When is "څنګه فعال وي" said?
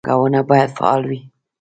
0.69-1.19